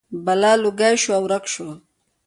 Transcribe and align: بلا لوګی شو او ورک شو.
بلا 0.25 0.53
لوګی 0.61 0.93
شو 1.01 1.11
او 1.17 1.21
ورک 1.25 1.45
شو. 1.53 1.67